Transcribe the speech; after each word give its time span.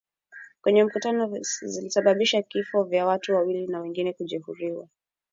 kwenye 0.61 0.83
mkutano 0.83 1.39
zilisababisha 1.61 2.43
vifo 2.53 2.83
vya 2.83 3.05
watu 3.05 3.33
wawili 3.35 3.67
na 3.67 3.79
wengine 3.79 4.13
kujeruhiwa 4.13 4.87